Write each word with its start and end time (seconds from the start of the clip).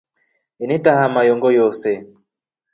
Enetaha 0.63 1.05
mayoongo 1.13 1.47
yoose. 1.57 1.91